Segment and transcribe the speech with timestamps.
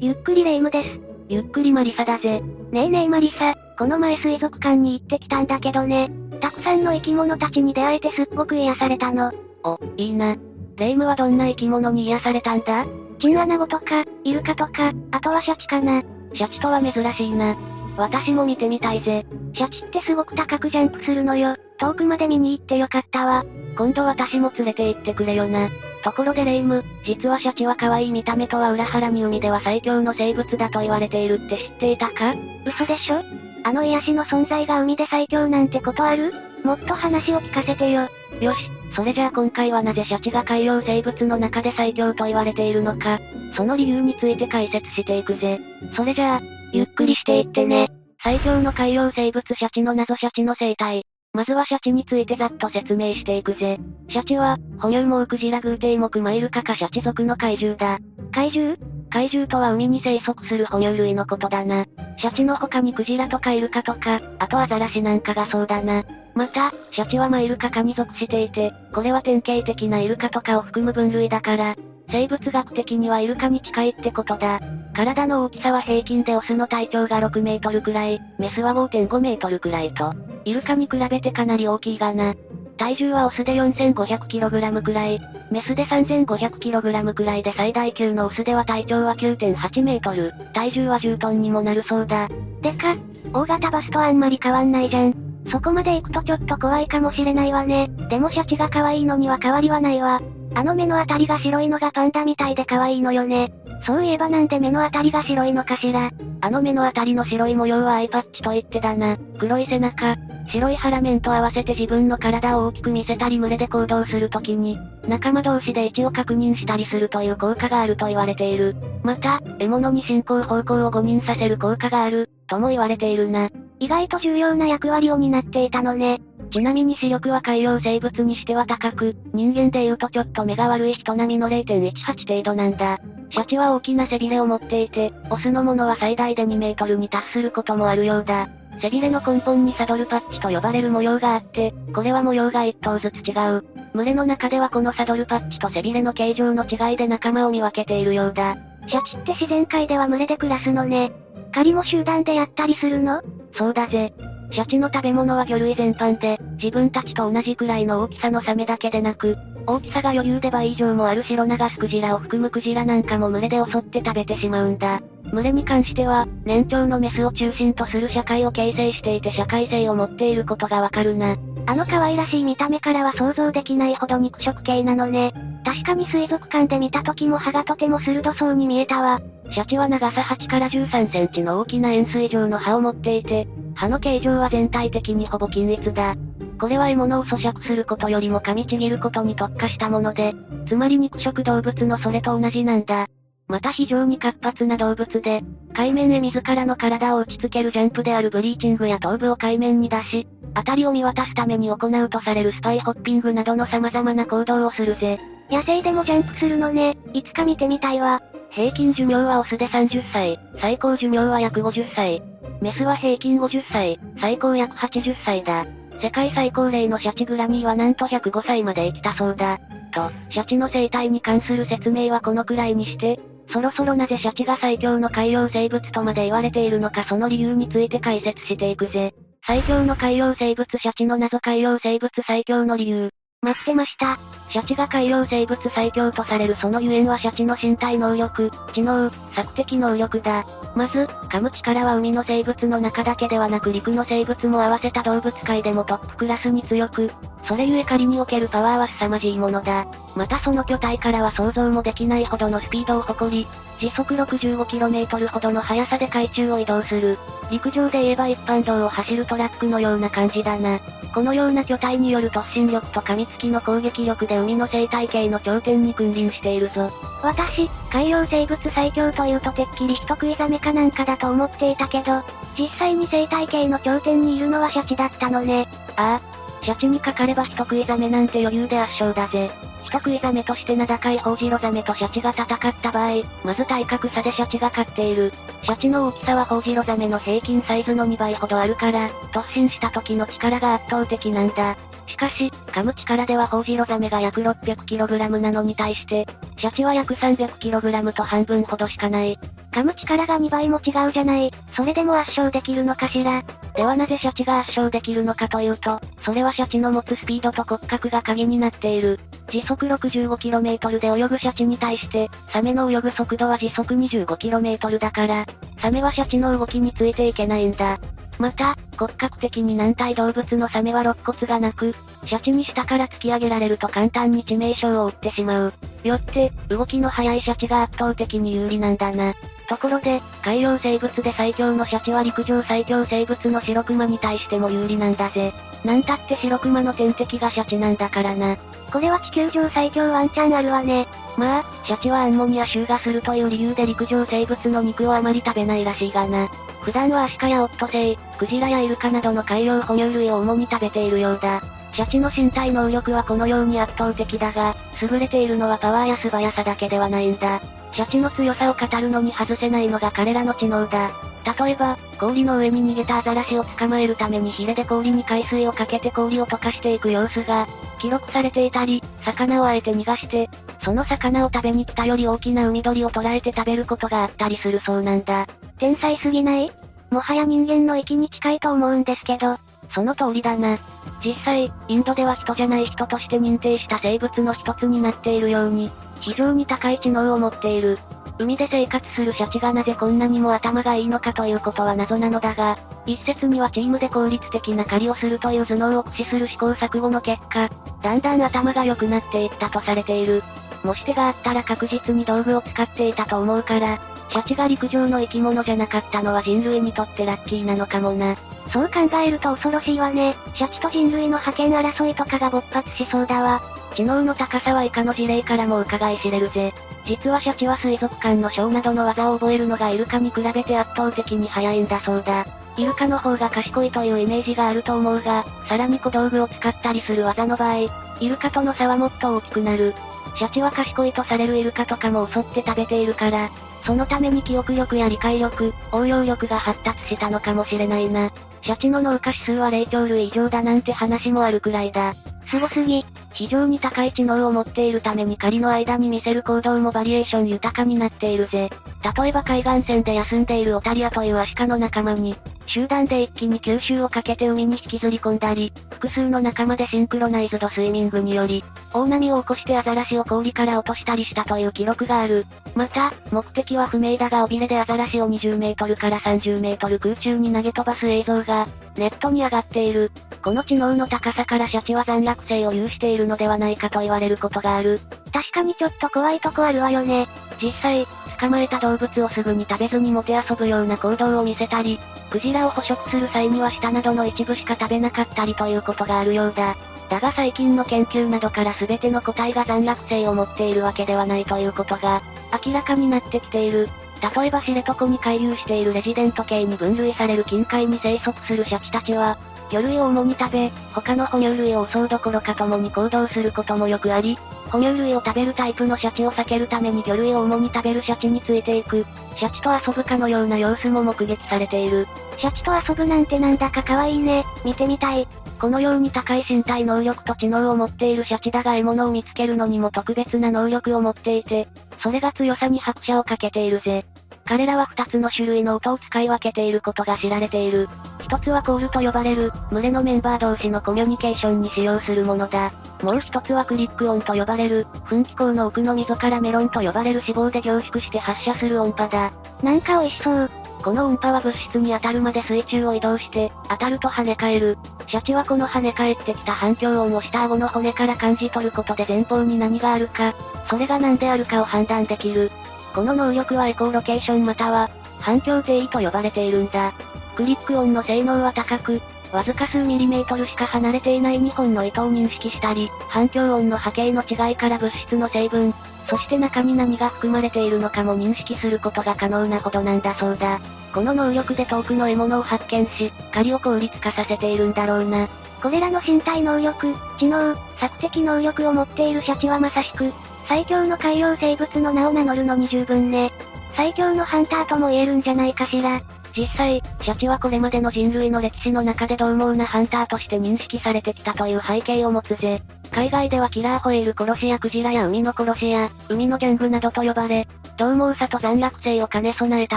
[0.00, 1.00] ゆっくりレ夢ムです。
[1.28, 2.40] ゆっくりマリサだぜ。
[2.70, 6.10] ねえねえマリサ、この前水族館に行ってきたんだけどね。
[6.40, 9.32] たくさんの生き物たちに出会えてすっごく癒されたの。
[9.64, 10.36] お、いいな。
[10.76, 12.86] レ夢ムはどんな生き物に癒されたんだ？
[13.18, 16.02] チンアナゴとか、イルカとか、あとはシャチかな。
[16.34, 17.56] シャチとは珍しいな。
[17.96, 19.24] 私も見てみたいぜ。
[19.54, 21.56] シャチってすごく高くジャンプするのよ。
[21.78, 23.44] 遠くまで見に行ってよかったわ。
[23.78, 25.70] 今度私も連れて行ってくれよな。
[26.06, 32.36] ところでレイム、実はシャチは可愛い見た目とは裏腹に海では最強の生物だと言われているって知っていたか？
[32.64, 33.24] 嘘でしょ？
[33.64, 36.32] あの癒しの存在が海で最強なんてことある？
[36.62, 38.08] もっと話を聞かせてよ。
[38.40, 43.18] よし、それじゃあ今回はなぜシャチが海洋生物の中で最強と言われているのか、
[43.56, 45.58] その理由について解説していくぜ。
[45.96, 46.40] それじゃあ、
[46.72, 47.88] ゆっくりしていってね。
[48.22, 51.04] 最強の海洋生物シャチの謎シャチの生態。
[51.36, 53.78] まずはシャチについてざっと説明していくぜ。
[54.08, 57.98] シャチは、哺乳目クジラグーテイモクマイルカカシャチ属の怪獣だ。
[58.32, 58.78] 怪獣？
[59.10, 61.84] 怪獣とは海に生息する哺乳類のことだな。
[62.16, 66.04] シャチの他にクジラとかイルカとか、あとアザラシなんかがそうだな。
[66.34, 71.76] また、シャチはマイルカ科に属していて、これは典型的なイルカとかを含む分類だから、
[72.10, 74.58] 生物学的にはイルカに近いってことだ。
[74.96, 80.14] 体の大きさは平均でオスの体長が6メートルくらい、メスは5.5メートルくらいと、
[80.46, 82.34] イルカに比べてかなり大きいがな。
[82.78, 92.30] 体重はオスで 4500kg くらい、メスで 3500kg くらいで最大級のオスでは体長は9.8メートル、体重は10トンにもなるそうだ。
[92.62, 92.96] でか、
[93.34, 95.14] 大型バスとあんまり変わんないじゃん。
[95.50, 97.90] そこまで行くとちょっと怖いかもしれないわね。
[98.08, 100.22] でもシャチが可愛いのには変わりはないわ。
[100.54, 103.52] あの目のあたりが白いのがパンダみたいで可愛いのよね。
[103.86, 106.10] そういえばなんで目のあたりが白いのかしら。
[106.40, 109.16] あの目のあたりの白い模様はアイパッチと言ってだな。
[109.38, 110.16] 黒い背中、
[110.48, 118.76] 白い腹面と合わせて自分の体を大きく見せたり群れで行動するときに、仲間同士で位置を確認したりするという効果があると言われている。
[119.02, 123.50] また、獲物に進行方向を誤認させる効果がある、とも言われているな。
[123.78, 126.20] 意外と重要な役割を担っていたのね。
[126.50, 132.98] ちなみに視力は海洋生物にしては高く、人間で言うとちょっと目が悪い人並みの0.18程度なんだ。
[133.30, 138.48] シャチは大きな背びれを持っていて、オスのものは最大で2メートルに達することもあるようだ。
[138.80, 143.64] 背びれの根本にサドルパッチと呼ばれる模様があって、これは模様が1頭ずつ違う。
[143.94, 148.56] 群れの中ではこのサドルパッチと背びれの形状の違いで仲間を見分けているようだ。
[148.86, 151.12] シャチって自然界では群れで暮らすのね。
[151.52, 153.22] 狩りも集団でやったりするの？
[153.56, 154.14] そうだぜ。
[154.50, 159.36] シャチの食べ物は魚類全般で、自分たちと同じくらいの大きさのサメだけでなく、
[159.66, 165.00] 大きさが余裕で倍以上もあるシロナガスクジラを含むクジラなんかも群れで襲って食べてしまうんだ。
[165.32, 171.36] 群れに関しては、年長のメスを中心とする社会を形成していて社会性を持っていることがわかるな。
[171.68, 175.32] あの可愛らしい見た目からは想像できないほど肉食系なのね。
[175.64, 179.20] 確かに水族館で見た時も歯がとても鋭そうに見えたわ。
[179.50, 186.16] シャチは長さ8から13センチの大きな円錐状の歯を持っていて、歯の形状は全体的にほぼ均一だ。
[186.58, 190.34] これは獲物を咀嚼することよりも噛みちぎることに特化したもので、
[190.66, 193.06] つまり肉食動物のそれと同じなんだ。
[193.48, 195.42] また非常に活発な動物で、
[195.74, 205.20] 海面へ自らの体を打ち付けるジャンプであるブリーチングや頭部を海面に出し、辺りを見渡すために行うとされるスパイホッピングなどの様々な行動をするぜ。
[205.50, 206.96] 野生でもジャンプするのね。
[207.12, 208.22] いつか見てみたいわ。
[208.50, 212.22] 平均寿命はオスで30歳、最高寿命は約50歳。
[212.60, 215.66] メスは平均50歳、最高約80歳だ。
[216.02, 219.58] 世界最高齢のシャチグラミーはなんと105歳まで生きたそうだ。
[219.92, 223.20] と、シャチの生態に関する説明はこのくらいにして、
[223.52, 229.14] そろそろなぜシャチが最強の海洋生物とまで言われているのかその理由について解説していくぜ。
[229.46, 233.10] 最強の海洋生物シャチの謎海洋生物最強の理由。
[233.46, 234.18] 待ってました。
[234.48, 240.44] シャチが海洋生物最強とされるそのゆえんはシャチの身体能力、知能、索敵能力だ。
[240.74, 247.08] まず、噛む力は海の生物の中だけではなく陸の生物も合わせた動物界でもトップクラスに強く、
[247.46, 249.86] それゆえ狩りにおけるパワーは凄まじいものだ。
[250.16, 253.46] またその巨体からは想像もできないほどのスピードを誇り、
[253.78, 257.16] 時速 65km ほどの速さで海中を移動する。
[257.50, 260.80] 陸上で言えば一般道を走るトラックのような感じだな。
[261.16, 266.90] このような巨体による突進力と噛みつきの攻撃力で海の生態系の頂点に君臨しているぞ。
[267.22, 272.22] 私、海洋生物最強というとてっきり人食いザメかなんかだと思っていたけど、
[272.58, 275.68] 実際に生態系の頂点にいるのはシャチだったのね。
[275.96, 279.50] ああ、シャチにかかれば人食いザメなんて余裕で圧勝だぜ。
[279.86, 285.32] 人食いザメとして名高いホウジロザメとシャチが戦った場合、まず体格差でシャチが勝っている。
[285.62, 291.76] シャチの大きさはホウジロザメの平均サイズの2倍ほどあるから、突進した時の力が圧倒的なんだ。
[292.06, 296.26] しかし、噛む力ではホウジロザメが約 600kg なのに対して、
[296.58, 299.38] シャチは約 300kg と半分ほどしかない。
[299.72, 301.50] 噛む力が2倍も違うじゃない。
[301.76, 303.42] それでも圧勝できるのかしら。
[303.74, 309.18] ではなぜシャチが圧勝できるのかというと、それはシャチの持つスピードと骨格が鍵になっている。
[309.50, 315.44] 時速 65km で泳ぐシャチに対して、サメの泳ぐ速度は時速 25km だから、
[315.80, 317.98] サメはシャチの動きについていけないんだ。
[318.38, 321.92] また、骨格的に軟体動物のサメは肋骨がなく、
[322.24, 325.72] シャチに下から突き上げられると簡単に致命傷を負ってしまう。
[326.04, 329.34] よって、動きの速いシャチが圧倒的に有利なんだな。
[329.68, 335.52] ところで、海洋生物で最強のシャチは陸上最強生物の白熊に対しても有利なんだぜ。
[335.84, 338.56] なんたって白熊の天敵がシャチなんだからな。
[338.92, 341.06] これは地球上最強ワンチャンあるわね。
[341.36, 346.48] まあ、シャチはアンモニア臭がするという理由で陸上生物の肉をあまり食べないらしいがな。
[346.80, 351.60] 普段はアシカやオットセイ、クジラやイルカなどの海洋哺乳類を主に食べているようだ。
[351.92, 357.60] シャチの身体能力はこのように圧倒的だが、優れているのはパワーや素早さだけではないんだ。
[357.92, 361.10] シャチの強さを語るのに外せないのが彼らの知能だ。
[361.58, 367.66] 例えば、氷の上に逃げたアザラシを捕まえるためにヒレで氷に海水をかけて氷を溶かしていく様子が、
[367.98, 370.48] 記録されていたり、魚をあえて逃がして、
[370.82, 375.46] その魚を食べに来たより大きな海鳥を捕らえて食べることがあったりするそうなんだ。
[375.78, 376.70] 天才すぎない？
[377.10, 379.58] もはや人間の域に近いと思うんですけど。
[379.94, 380.76] その通りだな。
[381.24, 385.90] 実際、インドでは人じゃない人として認定した生物の一つになっているように、
[386.20, 387.96] 非常に高い知能を持っている。
[388.38, 397.70] 海で生活するシャチがなぜこんなにも頭がいいのかということは謎なのだが、一説にはチームで効率的な狩りをするという頭脳を駆使する試行錯誤の結果、
[398.02, 400.42] だんだん頭が良くなっていったとされている。
[400.84, 403.98] もし手があったら確実に道具を使っていたと思うから、
[404.30, 408.36] シャチが陸上の生き物じゃなかったのは人類にとってラッキーなのかもな。
[408.72, 410.34] そう考えると恐ろしいわね。
[410.54, 413.62] シャチと人類の覇権争いとかが勃発しそうだわ。
[413.94, 416.74] 知能の高さは以下の事例からも伺い知れるぜ。
[417.06, 422.44] 実はシャチは水族館のショーなどの技を覚えるのがイルカに比べて圧倒的に早いんだそうだ。
[422.76, 427.76] イルカの方が賢いというイメージがあると思うが、さらに小道具を使ったりする技の場合、
[428.20, 429.94] イルカとの差はもっと大きくなる。
[430.36, 433.50] シャチは賢いとされるイルカとかも襲って食べているから、
[433.86, 438.32] そのために記憶力や理解力、応用力が発達したのかもしれないな。
[438.62, 442.12] シャチの脳下指数は霊長類以上だなんて話もあるくらいだ。
[442.48, 443.04] すごすぎ。
[443.32, 448.70] 非常に高い知能を持っているために狩りの間に見せる行動もバリエーション豊かになっているぜ。
[449.16, 452.34] 例えば海岸線で休んでいるオタリアというアシカの仲間に、
[452.66, 462.44] 集団で一気に吸収をかけて海に引きずり込んだり、複数の仲間でシンクロナイズドスイミングにより、大波を起こしてアザラシを氷から落としたりしたという記録がある。
[462.74, 468.66] また、目的は不明だが尾びれでアザラシを20メートルから30メートル空中に投げ飛ばす映像が、
[468.96, 470.10] ネットに上がっている。
[470.42, 475.00] この知能の高さからシャチは残落性を有しているのではないかと言われることがある。
[475.32, 477.26] 確かにちょっと怖いとこあるわよね。
[477.60, 478.06] 実際、
[478.38, 481.98] 捕まえた動物をすぐに食べずにもて遊ぶような行動を見せたり、
[482.30, 486.76] クジラを捕食する際には舌などの一部しか食べなかったりということがあるようだ。
[487.08, 492.22] だが最近の研究などから全ての個体が残落性を持っているわけではないということが、
[492.64, 493.88] 明らかになってきている。
[494.36, 499.38] 例えば知床に回遊しているレジデント系に分類される近海に生息するシャチたちは、
[499.70, 504.38] 魚類を主に食べ、他の哺乳類を襲うどころか共に行動することもよくあり、
[504.76, 512.06] 哺乳類を食べるタイプのシャチを避けるために魚類を主に食べるシャチについていく、シャチと遊ぶかのような様子も目撃されている。
[512.36, 515.26] シャチと遊ぶなんてなんだか可愛いね、見てみたい。
[515.58, 521.68] このように高い身体能力と知能を持っているシャチだが獲物を見つけるのにも特別な能力を持っていて、
[522.02, 524.04] それが強さに拍車をかけているぜ。
[524.44, 527.88] 彼らは二つの種類の音を使い分けていることが知られている。
[528.22, 532.72] 一つはコールと呼ばれる、群れのメンバー同士のコミュニケーションに使用するものだ。
[533.02, 539.32] もう一つはクリック音と呼ばれる、噴気口の奥の溝からメロンと呼ばれる脂肪で凝縮して発射する音波だ。
[539.62, 540.50] なんか美味しそう。
[540.82, 544.78] この音波は物質に当たるまで水中を移動して、当たると跳ね返る。
[545.08, 550.34] シャチはこの跳ね返ってきた反響音を下顎の骨から感じ取ることで前方に何があるか、
[550.68, 552.50] それが何であるかを判断できる。
[552.96, 554.88] この能力はエコーロケーションまたは、
[555.20, 556.94] 反響定位と呼ばれているんだ。
[557.36, 565.74] クリック音の性能は高く、わずか数ミリメートルしか離れていない2本の糸を認識したり、反響音の波形の違いから物質の成分、
[566.08, 570.58] そして中に何が含まれているのかも認識することが可能なほどなんだそうだ。
[570.94, 575.28] この能力で遠くの獲物を発見し、狩りを効率化させているんだろうな。
[575.60, 580.14] これらの身体能力、知能、索敵能力を持っているシャチはまさしく、
[580.48, 583.32] 最強の海洋生物の名を名乗るのに十分ね。
[583.74, 586.00] 最強のハンターとも言えるんじゃないかしら。
[586.36, 592.62] 実際、シャチはこれまでの人類の歴史の中で獰猛なハンターとして認識されてきたという背景を持つぜ。
[592.92, 599.76] 海外ではキラーホエール殺しやクジラや海の殺しや、海のギャングなどと呼ばれ、獰猛さと残虐性を兼ね備えた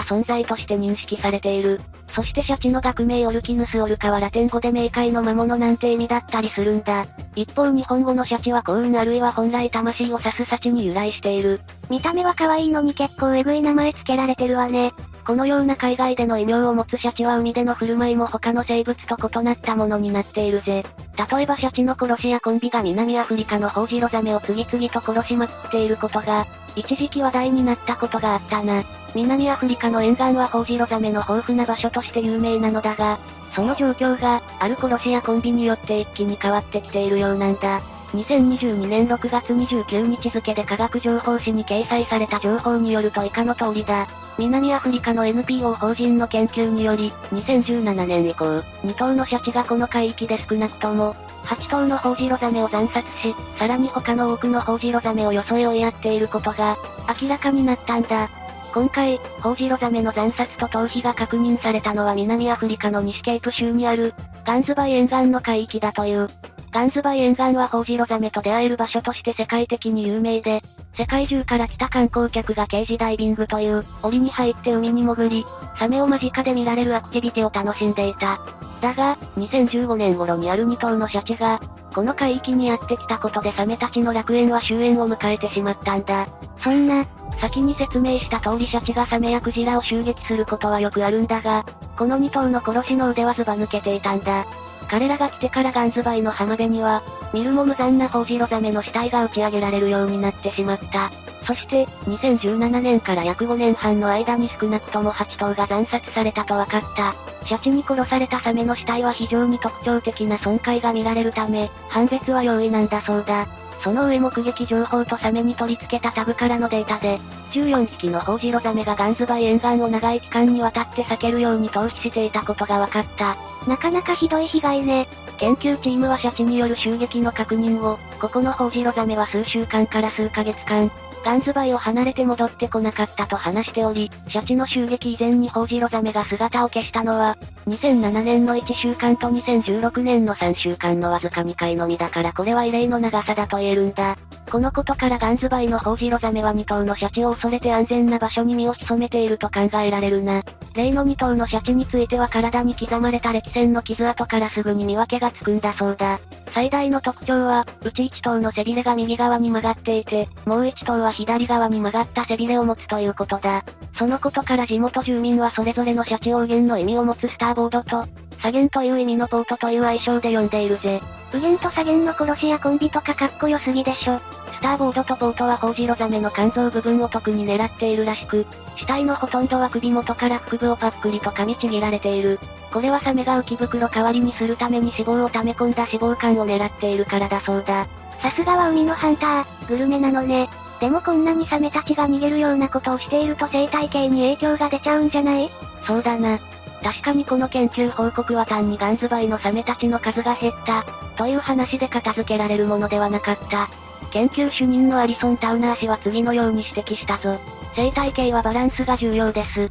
[0.00, 1.80] 存在として認識されている。
[2.14, 7.06] そしてシャチの学名オルキヌスオルカはラテン語で冥界の魔物なんて意味だったりするんだ。
[7.36, 11.60] 一方日本語のシャチは幸運あるいは本来魂を指すシャチに由来している。
[11.88, 14.92] 見た目は可愛いのに結構エグい名前付けられてるわね。
[15.30, 20.84] このような海外での異名を持つシャチは海での振る舞いも他の生物と異なったものになっているぜ。
[21.32, 28.82] 例えばシャチの殺しやコンビが南アフリカのホウジロザメを次々と殺しまくっていることが、一時期話題になったことがあったな。
[29.14, 33.20] 南アフリカの沿岸はホウジロザメの豊富な場所として有名なのだが、
[33.54, 37.80] その状況が、ある殺しやコンビによって一気に変わってきているようなんだ。
[38.14, 44.08] 2022年6月29日付で科学情報誌に掲載された情報によると以下の通りだ。
[44.38, 48.44] 南アフリカの NPO 法人の研究により、2017年以降、
[48.84, 56.76] 2頭のシャチがこの海域で少なくとも、8頭のホウジロザメを惨殺し、さらに他の多くのホウジロザメをよそへ追いやっていることが、
[57.20, 58.30] 明らかになったんだ。
[58.72, 66.28] 今回、ホウジロザメの惨殺と逃避が確認されたのは南アフリカの西ケープ州にある、ガンズバイ沿岸の海域だという。
[66.70, 70.62] ガンズバイ沿岸はホウジロザメと出会える場所として世界的に有名で、
[70.96, 75.44] 世界中から来た観光客がケージダイビングという、檻に入って海に潜り、
[75.78, 78.38] サメを間近で見られるアクティビティを楽しんでいた。
[78.80, 81.60] だが、2015年頃にある2頭のシャチが、
[81.94, 86.26] この海域にやってきたことでサメたちの楽園は終焉を迎えてしまったんだ。
[86.62, 87.04] そんな、
[87.40, 91.64] 先に説明した通りシャチがサメやクジラを襲撃することはよくあるんだが、
[91.96, 94.46] この2頭の殺しの腕はズバ抜けていたんだ。
[94.90, 101.12] 彼らが来てからガンズバイの浜辺には、見るも無残なホウジロザメの死体が打ち上げられるようになってしまった。
[101.46, 107.14] そして、2017年から約5年半の間に少なくとも8頭が惨殺されたと分かった。
[107.46, 113.46] シャチに殺されたサメの死体は非常に特徴的な損壊が見られるため、判別は容易なんだそうだ。
[113.84, 117.20] その上目撃情報とサメに取り付けたタグからのデータで、
[117.52, 123.36] 14匹のホウジロザメがガンズバイ沿岸を長い期間にわたって避けるように逃避していたことが分かった。
[123.66, 125.08] なかなかひどい被害ね。
[125.38, 130.90] 研究チームはシャチによる襲撃の確認を、ここのホウジロザメは数週間から数ヶ月間、
[131.22, 137.36] ガンズバイを離れて戻ってこなかったと話しており、シャチの襲撃以前にホウジロザメが姿を消したのは、
[137.66, 144.16] 2007年の1週間と2016年の3週間のわずか2回のみだからこれは異例の長さだと言えるんだ。
[144.50, 150.42] このことからガンズバイのホウジロザメは2頭のシャチを恐れて安全な場所に身を潜めていると考えられるな。
[150.74, 156.20] 例の2頭のシャチについては体に刻まれた歴戦の傷跡からすぐに見分けがつくんだそうだ。
[156.52, 163.64] 最大の特徴は、うち1頭の背びれが右側に曲がっていて、もう1頭は左側に曲がった背びれを持つということだ。
[163.96, 168.04] そのことから地元住民はそれぞれのシャチ王言の意味を持つスターボードと、
[168.38, 171.00] 左舷という意味のポートという愛称で呼んでいるぜ。
[171.34, 174.20] 右舷と左舷の殺しやコンビとかかっこよすぎでしょ。
[174.60, 178.44] スターボードとポートはホウジロザメの肝臓部分を特に狙っているらしく、
[178.76, 182.38] 死体のほとんどは首元から腹部をパックリと噛みちぎられている。
[182.70, 187.88] これはサメが浮き袋代わりにするために脂肪を溜め込んだ脂肪肝を狙っているからだそうだ。
[188.20, 190.50] さすがは海のハンター、グルメなのね。
[190.78, 195.48] でもこんなにサメたちが逃げるようなことをしていると生態系に影響が出ちゃうんじゃない？
[195.86, 196.38] そうだな。
[196.82, 200.84] 確かにこの研究報告は単にガンズバイのサメたちの数が減った、
[201.16, 203.70] という話で片付けられるものではなかった。
[204.12, 207.38] 研究主任のアリソン・タウナー氏は次のように指摘したぞ。
[207.76, 209.68] 生態系はバランスが重要です。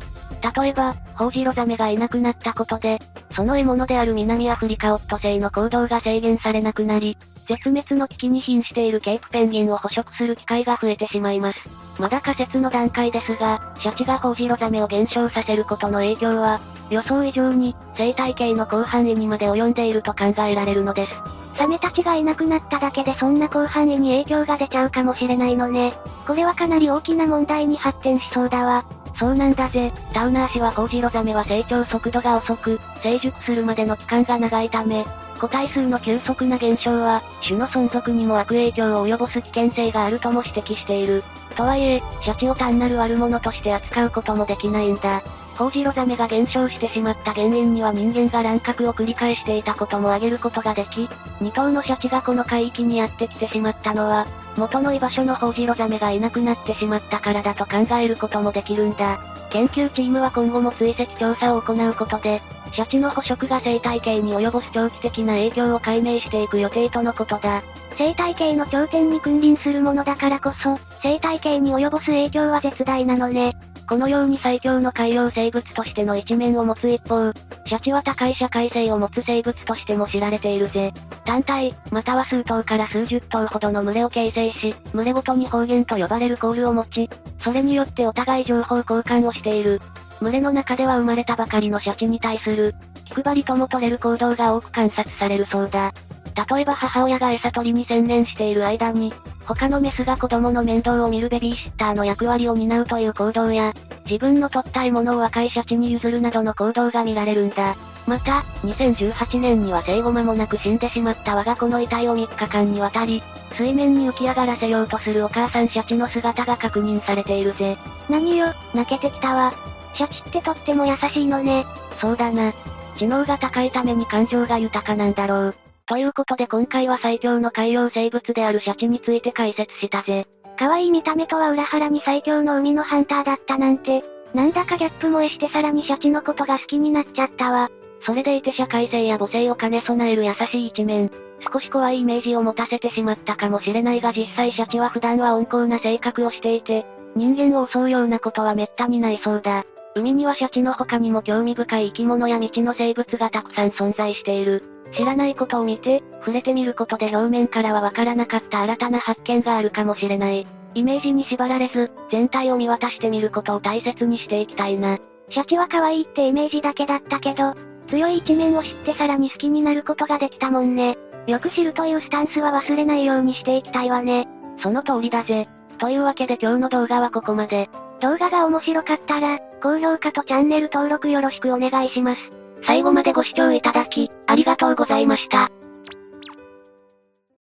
[0.58, 3.00] 例えば、ホウジロザメがいなくなったことで、
[3.36, 7.18] その獲物である南アフリカオットセイの行動が制限されなくなり、
[7.48, 11.60] 絶滅の危機に瀕しているケープペンギンを捕食する機会が増えてしまいます。
[12.00, 21.39] まだ仮説の段階ですが、シャチがホウジロザメを減少させることの影響は、予想以上に、生態系の広範囲にまで及んでいると考えられるのです。
[21.60, 25.94] サメたちがいなくなっただけでそんな広範囲に影響が出ちゃうかもしれないのね。
[26.26, 28.86] これはかなり大きな問題に発展しそうだわ。
[29.20, 29.92] そうなんだぜ。
[30.14, 35.04] タウナー氏はホウジロザメは成長速度が遅く、成熟するまでの期間が長いため、
[35.38, 41.26] 個体数の急速な減少は、種の存続にも悪影響を及ぼす危険性があるとも指摘している。
[41.58, 45.22] とはいえ、シャチを単なる悪者として扱うこともできないんだ。
[45.60, 51.02] ホウジロザメが減少してしまった原因には人間が乱獲を繰り返していたことも挙げることができ、
[51.42, 54.26] 2頭のシャチがこの海域にやってきてしまったのは、
[54.56, 59.20] 元の居場所のホウジロザメがいなくなってしまったからだと考えることもできるんだ。
[59.50, 62.42] 研究チームは今後も追跡調査を行うことで、
[62.74, 67.64] シャチの捕食が生態系に及ぼす長期的な影響を解明していく予定とのことだ。
[67.98, 73.58] 生態系の頂点に君臨するものだからこそ、生態系に及ぼす影響は絶大なのね。
[73.90, 77.34] このように最強の海洋生物としての一面を持つ一方、
[77.66, 80.94] シャチは高い社会性を持つ生物としても知られているぜ。
[81.26, 87.10] 単体、または数頭から数十頭ほどの群れを形成し、群れごとに方言と呼ばれるコールを持ち、
[87.44, 89.82] それによってお互い情報交換をしている。
[90.22, 95.92] 群れの中では生まれたばかりのシャチに対する、気配りとも取れる行動が多く観察されるそうだ。
[96.36, 99.14] 例えば母親が餌取りに専念している間に、
[99.46, 103.74] 他のメスが子供の面倒を見るベビーシッターの役割を担うという行動や、
[104.06, 107.76] 自分の取った獲物を若いシャチに譲るなどの行動が見られるんだ。
[108.08, 113.22] また、2018年には生後間もなく死んでしまった我が子の遺体を3日間にわたり、
[113.56, 117.78] 水面に浮き上がらせようとするお母さんシャチの姿が確認されているぜ。
[118.10, 119.54] 何よ、泣けてきたわ。
[119.94, 121.66] シャチってとっても優しいのね。
[122.00, 122.54] そうだな。
[122.96, 125.56] 知能が高いために感情が豊かなんだろう。
[125.90, 130.28] ということで今回は最強の海洋生物であるシャチについて解説したぜ。
[130.56, 134.04] 可愛い見た目とは裏腹に最強の海のハンターだったなんて、
[134.36, 137.72] なんだかギャップ萌えしてさらにシャチのことが好きになっちゃったわ。
[138.06, 141.10] それでいて社会性や母性を兼ね備える優しい一面。
[141.52, 149.66] 少し怖いイメージを持たせてしまったかもしれないが実際シャチは普段は温厚な性格をしていて、人間を襲うようなことは滅多にないそうだ。
[149.96, 154.64] 海にはシャチの他にも興味深い生き物や未知の生物がたくさん存在している。
[154.94, 160.48] 知らないことを見て、触れてみることで表面からはわからなかった新たな発見があるかもしれない。
[160.76, 164.98] イメージに縛られず、全体を見渡してみることを大切にしていきたいな。
[165.30, 167.54] シャチは可愛いってイメージだけだったけど、
[167.90, 170.98] 強い一面を知ってさらに好きになることができたもんね。
[171.28, 174.28] よく知るというスタンスは忘れないようにしていきたいわね。
[174.62, 175.48] その通りだぜ。
[175.78, 177.70] というわけで今日の動画はここまで。
[178.02, 182.39] 動画が面白かったら、高評価とチャンネル登録よろしくお願いします。
[182.66, 185.52] 最後までご視聴いただき、ありがとうございました。